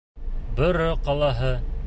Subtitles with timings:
[0.59, 1.55] Бөрө ҡалаһы.